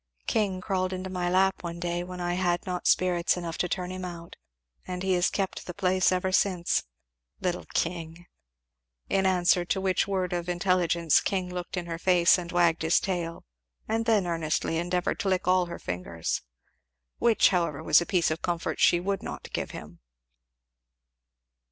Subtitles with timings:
[0.25, 3.91] King crawled into my lap one day when I had not spirits enough to turn
[3.91, 4.35] him out,
[4.87, 6.81] and he has kept the place ever since.
[7.39, 8.25] Little King!"
[9.09, 12.99] In answer to which word of intelligence King looked in her face and wagged his
[12.99, 13.45] tail,
[13.87, 16.41] and then earnestly endeavoured to lick all her fingers.
[17.19, 19.99] Which however was a piece of comfort she would not give him.